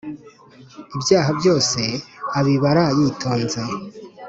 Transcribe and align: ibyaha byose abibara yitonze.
ibyaha 0.95 1.29
byose 1.39 1.81
abibara 2.39 2.83
yitonze. 2.97 3.61